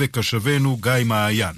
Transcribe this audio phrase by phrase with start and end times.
[0.00, 1.54] וקשבנו גיא מעיין.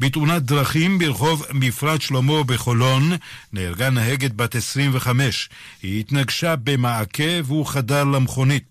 [0.00, 3.12] בתאונת דרכים ברחוב מפרט שלמה בחולון
[3.52, 5.48] נהרגה נהגת בת 25.
[5.82, 8.64] היא התנגשה במעקה והוא חדר למכונית.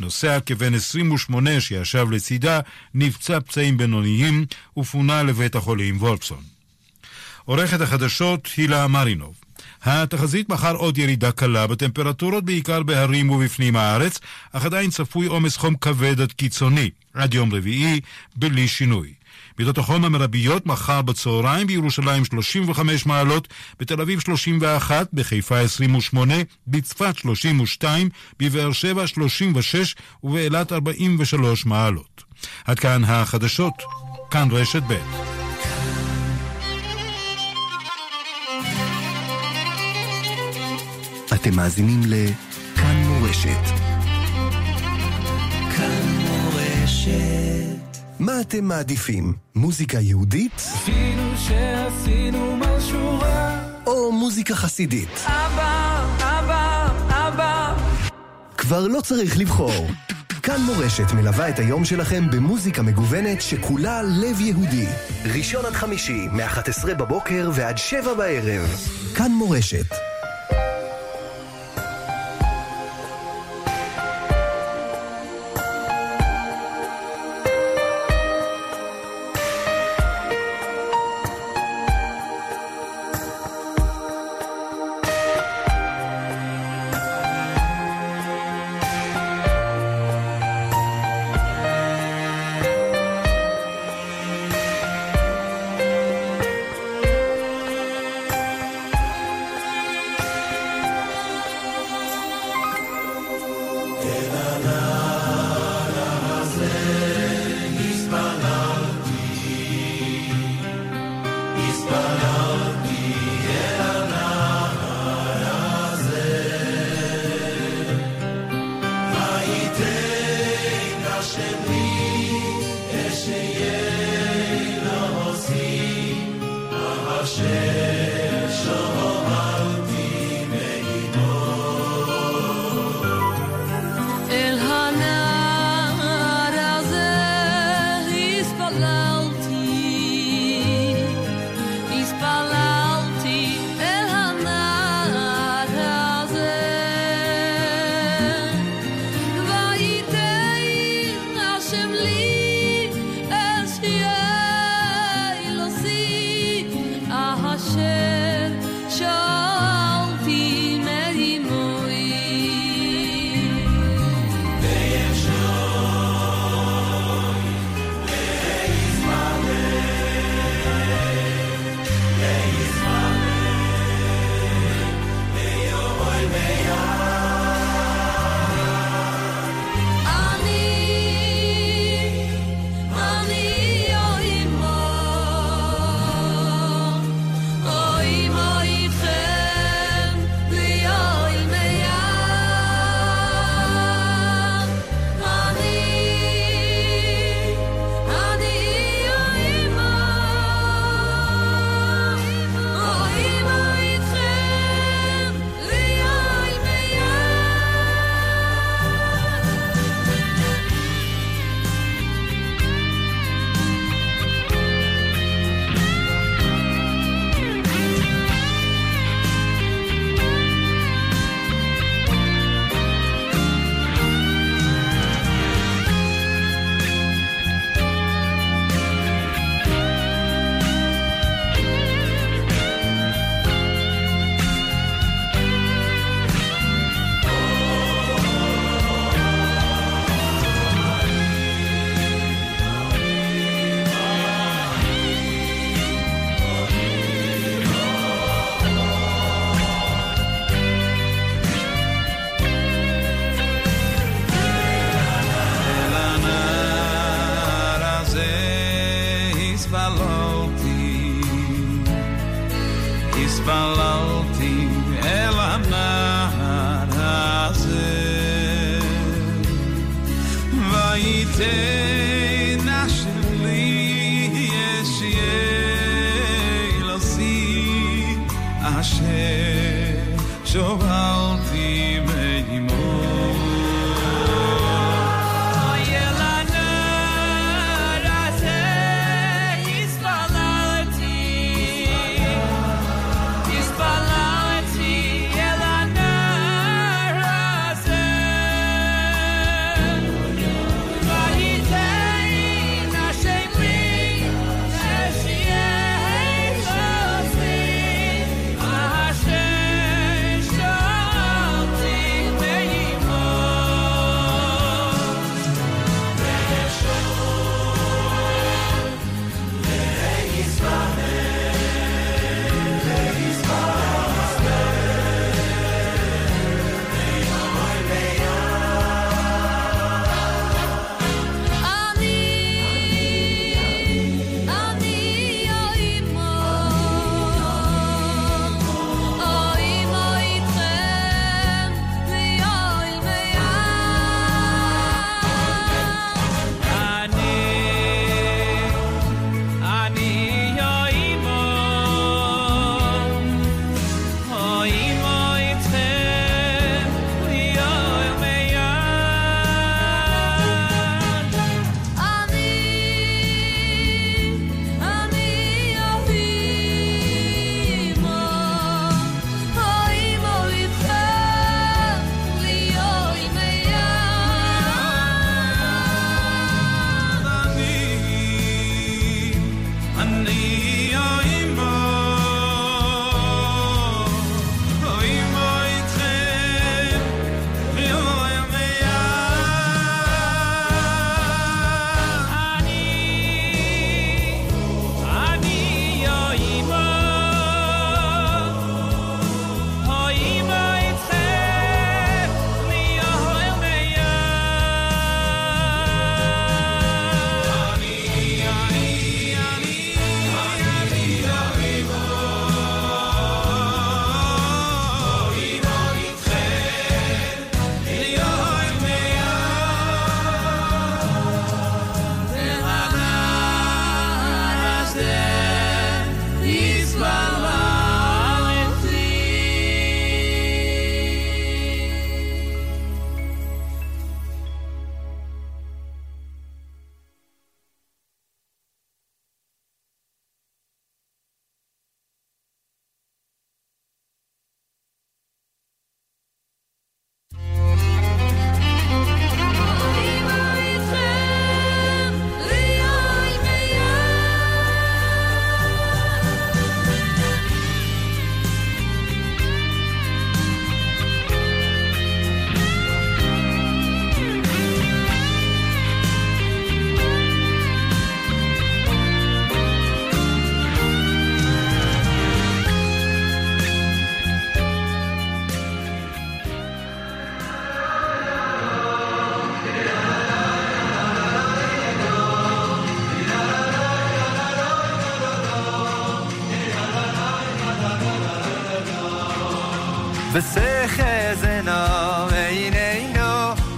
[0.00, 2.60] נוסע כבן 28 שישב לצידה
[2.94, 4.46] נפצע פצעים בינוניים
[4.76, 6.42] ופונה לבית החולים וולפסון.
[7.44, 9.34] עורכת החדשות הילה מרינוב
[9.82, 14.18] התחזית מחר עוד ירידה קלה בטמפרטורות בעיקר בהרים ובפנים הארץ,
[14.52, 18.00] אך עדיין צפוי עומס חום כבד עד קיצוני, עד יום רביעי,
[18.36, 19.12] בלי שינוי.
[19.58, 23.48] מידות החום המרביות מחר בצהריים בירושלים 35 מעלות,
[23.80, 26.34] בתל אביב 31, בחיפה 28,
[26.66, 32.24] בצפת 32, בבאר שבע 36 ובאילת 43 מעלות.
[32.64, 33.74] עד כאן החדשות,
[34.30, 35.49] כאן רשת ב'.
[41.40, 43.64] אתם מאזינים לכאן מורשת.
[45.76, 47.98] כאן מורשת.
[48.18, 49.34] מה אתם מעדיפים?
[49.54, 50.62] מוזיקה יהודית?
[50.74, 53.58] אפילו שעשינו משהו רע.
[53.86, 55.24] או מוזיקה חסידית?
[55.26, 57.74] אבא, אבא, אבא.
[58.56, 59.86] כבר לא צריך לבחור.
[60.42, 64.86] כאן מורשת מלווה את היום שלכם במוזיקה מגוונת שכולה לב יהודי.
[65.34, 68.76] ראשון עד חמישי, מ-11 בבוקר ועד 7 בערב.
[69.14, 70.09] כאן מורשת.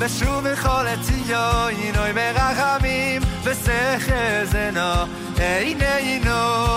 [0.04, 5.06] בשוב בכל ציונוי ברחמים וסחזנו
[5.38, 6.30] עינינו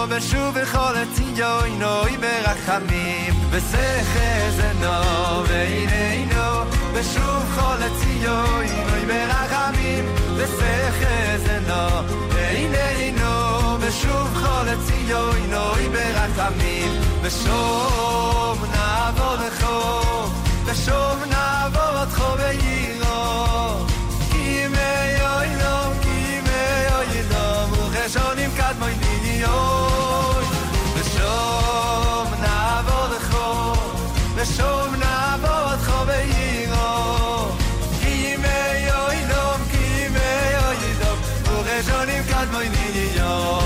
[0.10, 4.92] בשוב בכל ציונוי ברחמים וסחזנו
[5.50, 8.68] עינינו בשוב בכל ציונוי
[9.08, 11.88] ברחמים וסחזנו
[12.36, 23.87] עינינו בשוב בכל ציונוי ברחמים ושוב נעבור לחור ושוב נעבור אותך בעירו
[24.31, 30.45] כי מאוי לא, כי מאוי לא מוחשונים קדמוי ניוי
[30.95, 33.77] ושוב נעבור לחור
[34.35, 37.49] ושוב נעבור אותך בעירו
[38.00, 41.15] כי מאוי לא, כי מאוי לא
[41.50, 43.64] מוחשונים קדמוי ניוי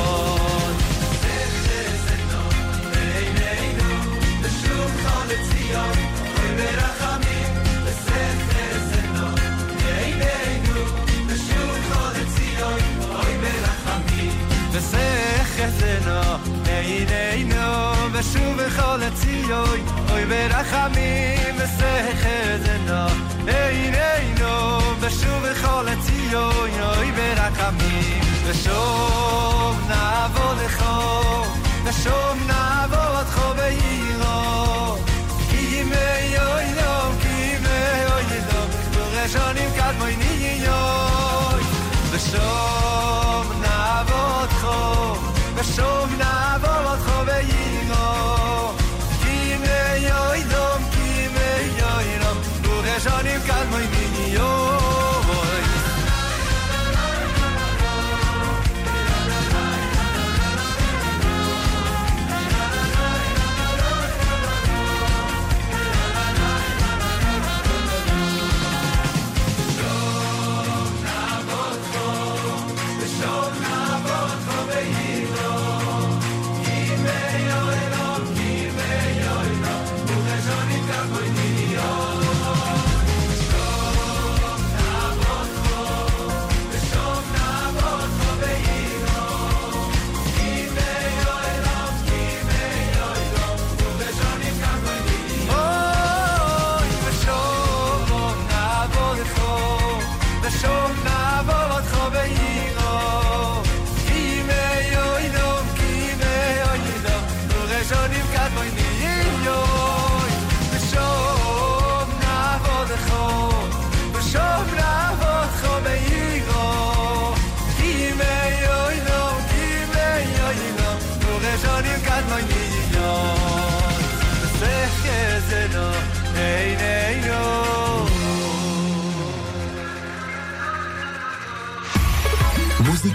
[18.19, 23.07] ושוב בכל הציוי אוי ברחמים וסכת אינו
[23.47, 28.21] אין אינו ושוב בכל הציוי אוי ברחמים.
[28.45, 30.85] ושוב נעבור לך
[31.83, 34.95] ושוב נעבור עד חו בעירו
[35.49, 38.23] כי ימי אוי לא כי ימי אוי
[38.53, 38.61] לא
[38.93, 41.63] ורשונים קדמוי נהיוי.
[42.11, 45.15] ושוב נעבור חו
[45.55, 47.08] ושוב נעבור חו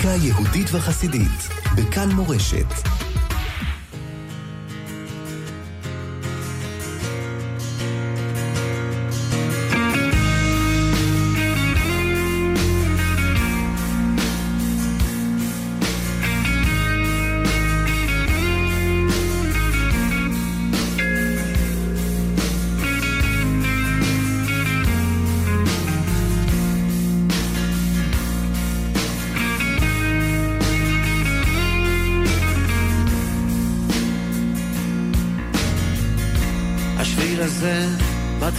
[0.04, 3.03] מוזיקה יהודית וחסידית, בכאן מורשת.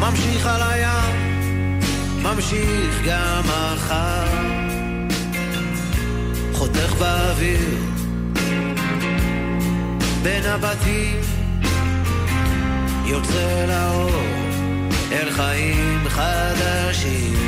[0.00, 1.80] ממשיך על הים,
[2.22, 4.26] ממשיך גם מחר.
[6.52, 7.78] חותך באוויר,
[10.22, 11.20] בין הבתים,
[13.04, 14.22] יוצא לאור,
[15.12, 17.47] אל חיים חדשים.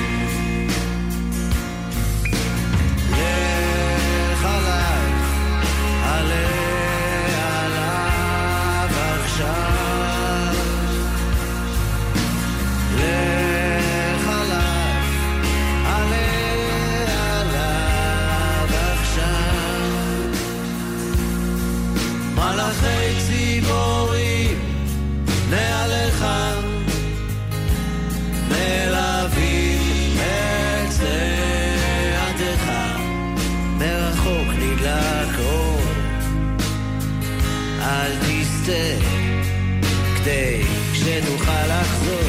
[41.22, 42.20] שתוכל לחזור.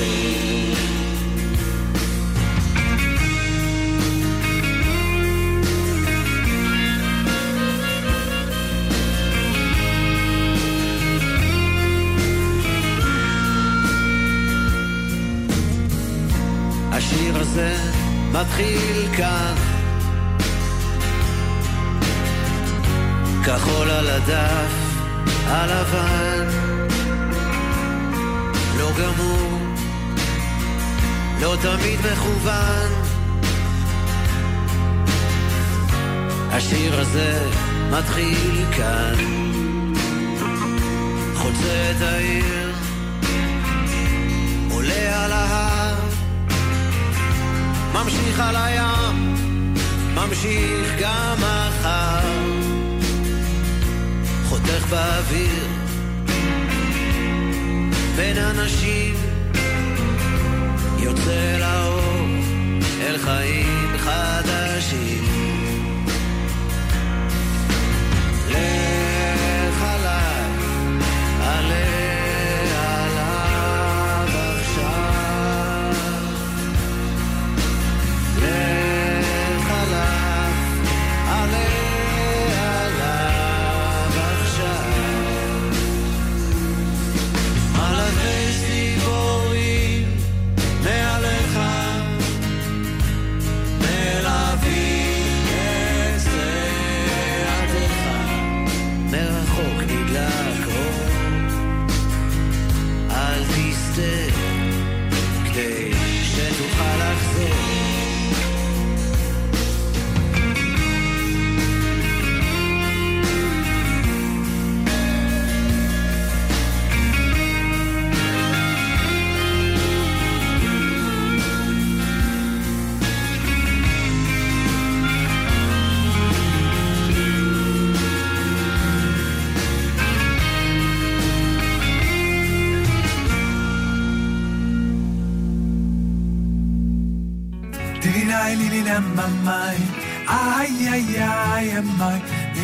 [16.91, 17.75] השיר הזה
[18.31, 19.55] מתחיל כאן
[23.45, 24.91] כחול על הדף
[25.47, 26.70] הלבן
[28.99, 29.59] גמור,
[31.41, 32.91] לא תמיד מכוון.
[36.51, 37.49] השיר הזה
[37.91, 39.15] מתחיל כאן.
[41.35, 42.71] חוצה את העיר
[44.71, 46.11] עולה על ההר
[47.93, 49.33] ממשיך על הים,
[50.15, 52.27] ממשיך גם מחר,
[54.49, 55.80] חותך באוויר,
[58.21, 59.15] בין אנשים,
[60.99, 62.25] יוצא לאור,
[63.01, 64.60] אל חיים חדשים.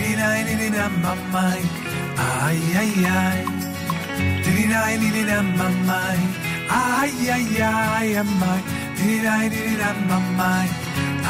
[0.08, 1.62] Diddy nai diddy dam bam mai.
[2.26, 3.40] Ai ai ai.
[4.44, 6.20] Diddy nai diddy dam bam mai.
[6.80, 8.62] Ai ai ai am mai.
[8.98, 10.68] Diddy nai diddy dam bam mai.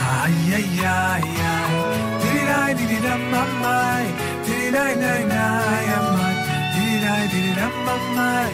[0.01, 1.74] Ai ai ai ai.
[2.22, 4.05] Diddy nai diddy dam bam mai.
[4.46, 6.36] Diddy nai nai nai am mai.
[6.75, 8.51] Diddy nai diddy dam bam mai.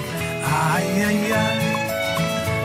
[0.62, 1.58] Ai ai ai.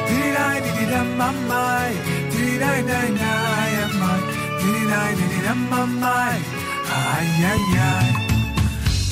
[0.06, 1.92] Diddy nai diddy dam bam mai.
[2.30, 4.20] Diddy nai nai nai am mai.
[4.60, 6.38] Diddy nai diddy dam bam mai.
[6.88, 8.08] Ay ay ay.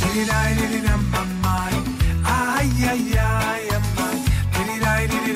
[0.01, 1.75] Dili day dili dam bam ay.
[2.25, 3.65] Ay ay ay.
[4.55, 5.33] Dili day dili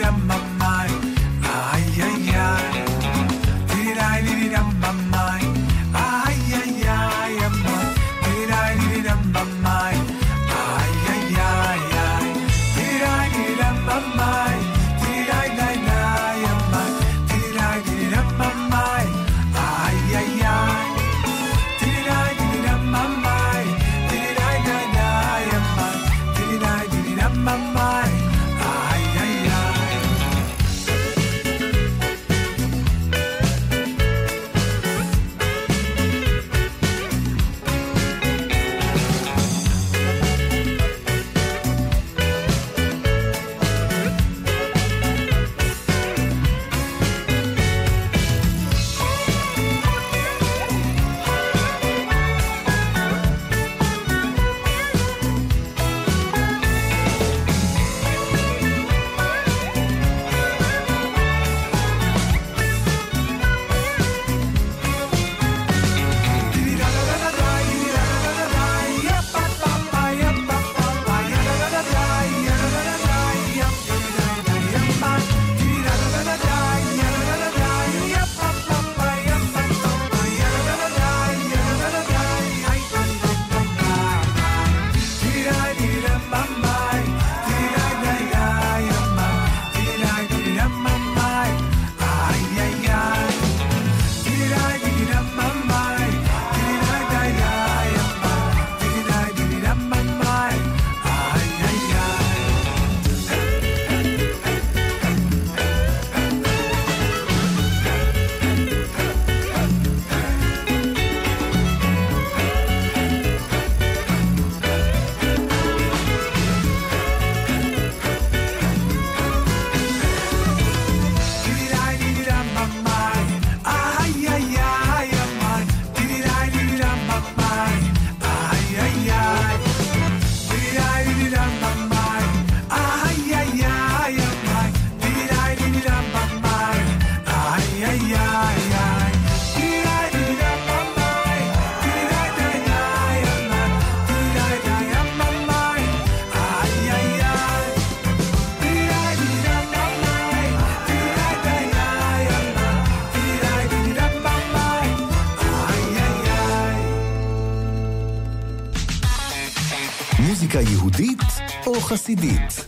[161.90, 162.66] חסידית.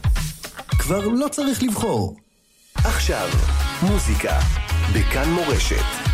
[0.69, 2.17] כבר לא צריך לבחור.
[2.75, 3.29] עכשיו,
[3.83, 4.39] מוזיקה,
[4.93, 6.13] בכאן מורשת.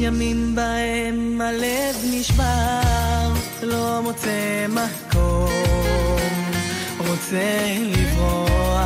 [0.00, 4.86] ימים בהם הלב נשבר, לא מוצא מה
[7.22, 8.82] רוצה לברוח.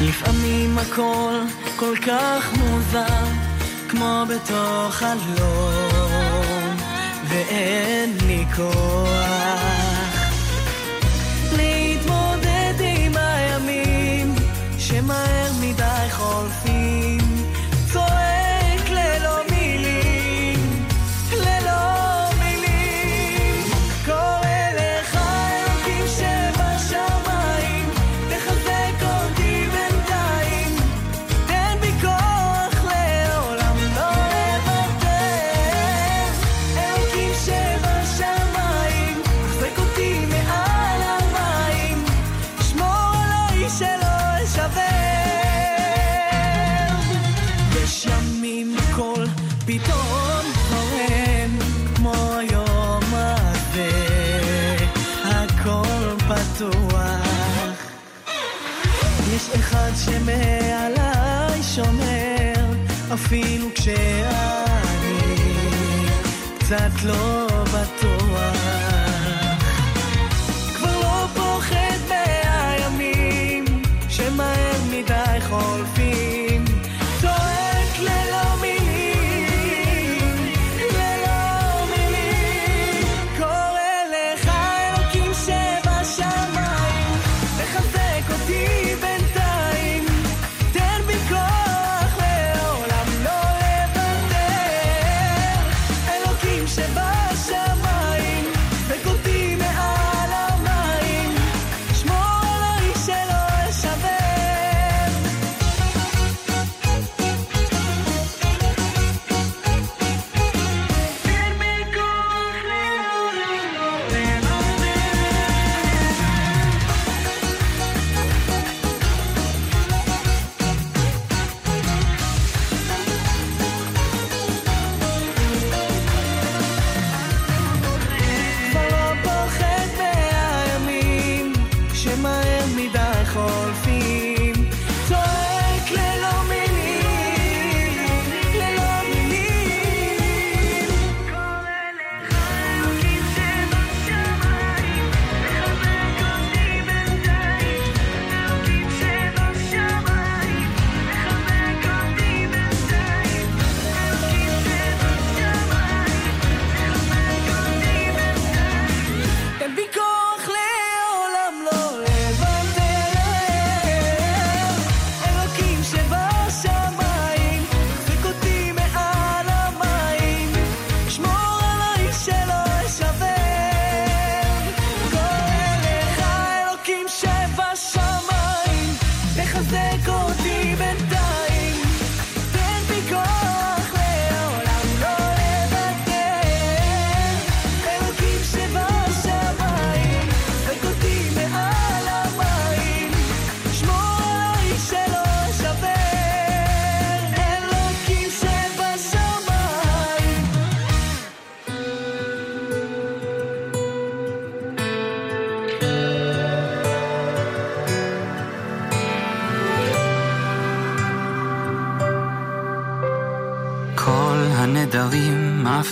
[0.00, 1.34] לפעמים הכל
[1.76, 3.24] כל כך מוזר,
[3.88, 6.76] כמו בתוך הלום,
[7.28, 9.77] ואין לי כוח.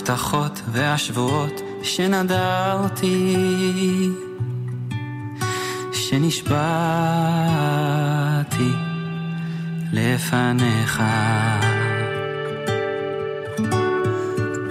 [0.09, 3.35] ההבטחות והשבועות שנדרתי,
[5.93, 6.57] שנשבעתי
[9.93, 11.03] לפניך.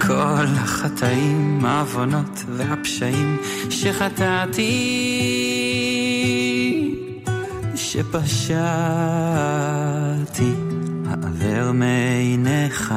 [0.07, 3.37] כל החטאים, העוונות והפשעים
[3.69, 4.73] שחטאתי,
[7.75, 8.61] שפשעתי,
[11.09, 12.93] העבר מעיניך.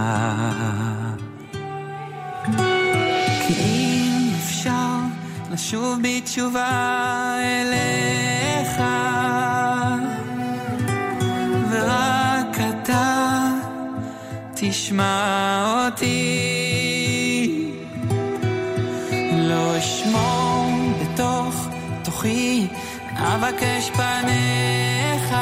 [5.52, 8.82] לשוב בתשובה אליך.
[11.70, 13.48] ורק אתה
[14.54, 16.20] תשמע אותי.
[19.32, 21.68] לא אשמור בתוך
[22.04, 22.66] תוכי
[23.16, 25.34] אבקש פניך.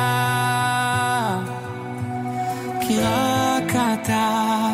[2.80, 4.70] כי רק אתה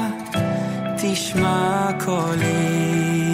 [0.97, 3.34] תשמע קולי.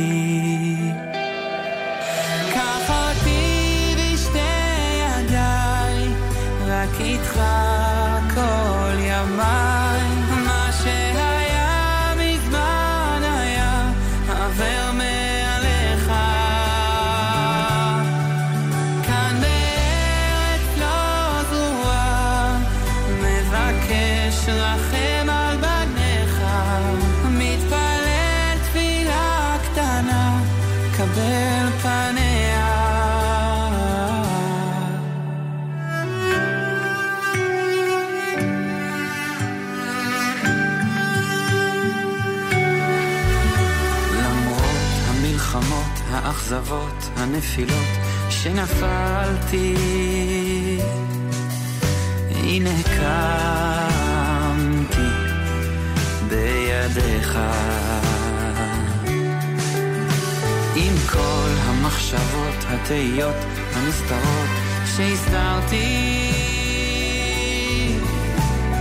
[45.53, 47.87] המלחמות, האכזבות, הנפילות
[48.31, 49.75] שנפלתי,
[52.31, 54.21] הנה קמתי
[56.29, 57.39] בידיך.
[60.77, 63.37] עם כל המחשבות, התהיות,
[63.75, 64.51] הנסתרות
[64.97, 66.31] שהסתרתי,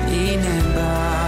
[0.08, 1.19] הנה באתי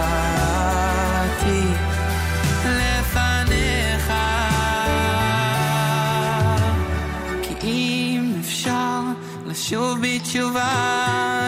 [9.72, 10.70] לשוב בתשובה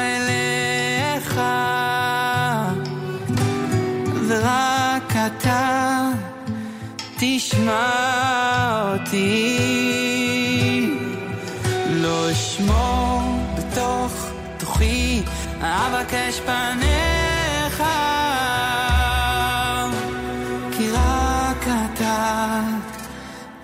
[0.00, 1.40] אליך,
[4.28, 6.10] ורק אתה
[7.18, 7.90] תשמע
[8.92, 9.58] אותי.
[11.90, 13.20] לא אשמור
[13.58, 14.12] בתוך
[14.58, 15.22] תוכי,
[15.60, 17.82] אבקש פניך.
[20.72, 22.60] כי רק אתה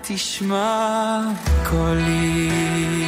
[0.01, 1.21] תשמע
[1.69, 3.00] קולי.